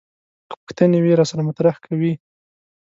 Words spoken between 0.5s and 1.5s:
پوښتنې وي راسره